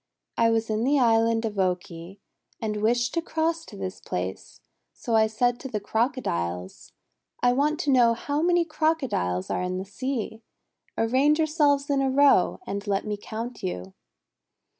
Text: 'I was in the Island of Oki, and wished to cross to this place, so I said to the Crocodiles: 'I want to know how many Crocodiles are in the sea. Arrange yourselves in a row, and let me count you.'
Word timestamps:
'I 0.35 0.49
was 0.49 0.69
in 0.71 0.83
the 0.83 0.97
Island 0.97 1.45
of 1.45 1.59
Oki, 1.59 2.19
and 2.59 2.81
wished 2.81 3.13
to 3.13 3.21
cross 3.21 3.63
to 3.65 3.77
this 3.77 3.99
place, 4.01 4.59
so 4.93 5.15
I 5.15 5.27
said 5.27 5.59
to 5.59 5.67
the 5.67 5.79
Crocodiles: 5.79 6.93
'I 7.43 7.53
want 7.53 7.79
to 7.81 7.91
know 7.91 8.15
how 8.15 8.41
many 8.41 8.65
Crocodiles 8.65 9.51
are 9.51 9.61
in 9.61 9.77
the 9.77 9.85
sea. 9.85 10.41
Arrange 10.97 11.37
yourselves 11.37 11.87
in 11.91 12.01
a 12.01 12.09
row, 12.09 12.59
and 12.65 12.87
let 12.87 13.05
me 13.05 13.15
count 13.15 13.61
you.' 13.61 13.93